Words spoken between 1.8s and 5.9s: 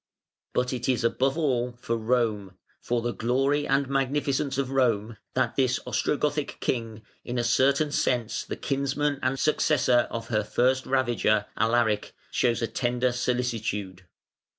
Rome, for the glory and magnificence of Rome, that this